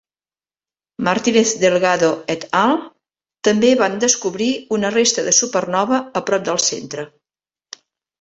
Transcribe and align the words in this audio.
Martínez-Delgado 1.07 2.07
et 2.35 2.45
al. 2.59 2.73
també 3.47 3.69
van 3.81 3.97
descobrir 4.05 4.47
una 4.79 4.91
resta 4.95 5.27
de 5.27 5.35
supernova 5.41 6.01
a 6.21 6.25
prop 6.31 6.49
del 6.49 6.61
centre. 6.71 7.05